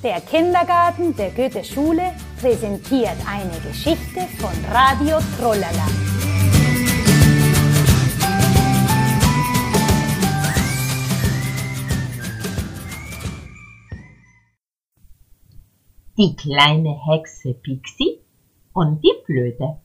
[0.00, 5.88] Der Kindergarten der Goethe-Schule präsentiert eine Geschichte von Radio Trollala.
[16.16, 18.20] Die kleine Hexe Pixie
[18.74, 19.80] und die Flöte.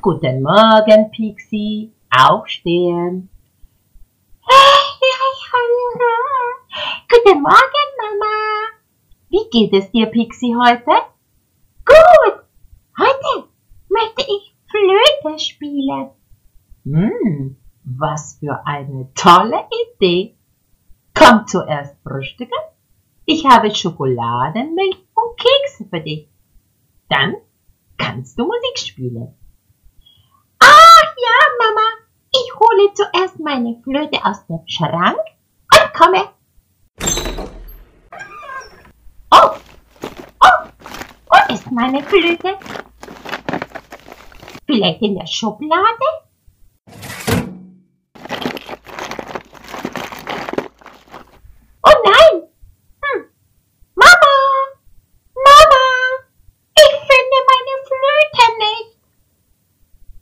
[0.00, 1.90] Guten Morgen, Pixie.
[2.16, 3.28] Aufstehen.
[7.14, 8.34] Guten Morgen, Mama.
[9.28, 10.90] Wie geht es dir, Pixie, heute?
[11.84, 12.42] Gut.
[12.98, 13.48] Heute
[13.88, 16.10] möchte ich Flöte spielen.
[16.84, 19.64] Hm, was für eine tolle
[19.94, 20.34] Idee.
[21.14, 22.58] Komm zuerst frühstücken.
[23.26, 26.28] Ich habe Schokoladenmilch und Kekse für dich.
[27.08, 27.36] Dann
[27.96, 29.34] kannst du Musik spielen.
[30.58, 31.86] Ach ja, Mama.
[32.32, 35.18] Ich hole zuerst meine Flöte aus dem Schrank
[35.72, 36.34] und komme.
[39.36, 39.50] Oh,
[40.40, 40.68] oh,
[41.26, 42.56] wo ist meine Flöte?
[44.66, 46.06] Vielleicht in der Schublade?
[51.82, 52.42] Oh nein!
[53.02, 53.24] Hm.
[53.94, 54.34] Mama!
[55.34, 55.84] Mama!
[56.76, 58.98] Ich finde meine Flöte nicht.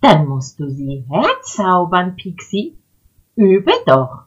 [0.00, 2.78] Dann musst du sie herzaubern, Pixie.
[3.36, 4.25] Übe doch.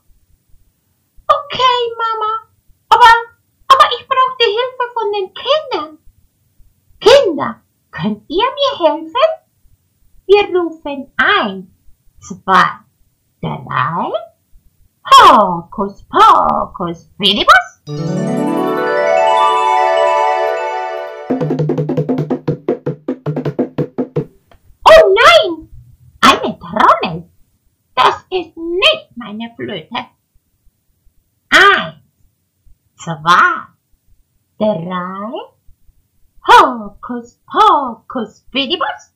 [8.05, 9.27] Könnt ihr mir helfen?
[10.27, 11.75] Wir rufen ein,
[12.19, 12.69] zwei,
[13.41, 14.11] drei.
[15.09, 17.81] Hokus pokus fidibus.
[24.83, 25.69] Oh nein!
[26.21, 27.29] Eine Trommel!
[27.95, 29.95] Das ist nicht meine Flöte.
[31.49, 32.03] Eins,
[32.97, 33.65] zwei,
[34.59, 35.54] drei.
[36.47, 39.13] Hokus pokus fidibus.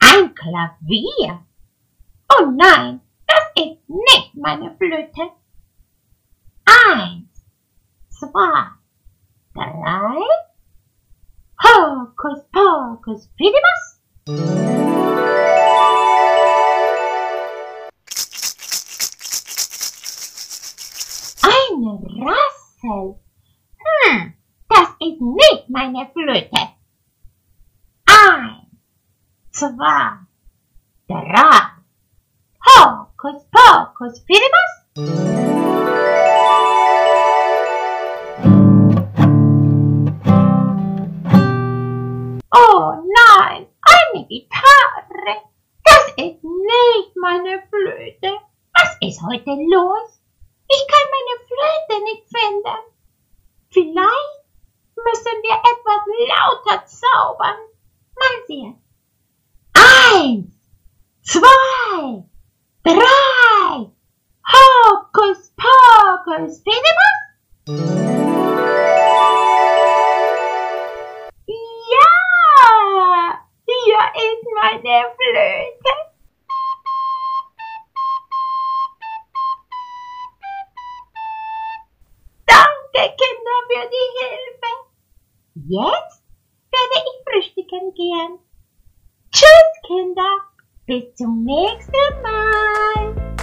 [0.00, 1.38] Ein Klavier.
[2.32, 5.30] Oh nein, das ist nicht meine Flöte.
[6.64, 7.46] Eins,
[8.08, 8.70] zwei,
[9.54, 10.20] drei.
[11.62, 14.63] Hokus pokus fidibus.
[22.02, 23.18] Rassel.
[23.78, 24.34] Hm,
[24.68, 26.60] das ist nicht meine Flöte.
[28.06, 28.66] Eins,
[29.50, 30.18] zwei,
[31.08, 31.74] drei.
[32.66, 34.72] Hokus pokus fidibus.
[42.56, 45.42] Oh nein, eine Gitarre.
[45.84, 48.38] Das ist nicht meine Flöte.
[48.72, 50.23] Was ist heute los?
[51.74, 52.78] Ich kann meine Flöte nicht finden.
[53.70, 54.44] Vielleicht
[54.96, 57.58] müssen wir etwas lauter zaubern.
[58.16, 58.82] Mal sehen.
[59.74, 60.46] Eins,
[61.22, 62.24] zwei,
[62.84, 63.90] drei.
[64.46, 67.14] Hokus pokus fidibus.
[71.90, 72.10] Ja,
[73.66, 75.73] hier ist meine Flöte.
[85.66, 86.22] Jetzt
[86.72, 88.38] werde ich frühstücken gehen.
[89.32, 90.36] Tschüss, Kinder.
[90.84, 93.33] Bis zum nächsten Mal.